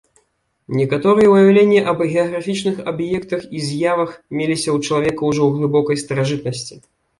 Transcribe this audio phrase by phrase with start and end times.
[0.79, 6.75] Некаторыя ўяўленні аб геаграфічных аб'ектах і з'явах меліся ў чалавека ўжо ў глыбокай старажытнасці.